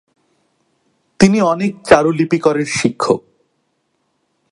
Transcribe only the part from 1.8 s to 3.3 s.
চারুলিপিকরের শিক্ষক।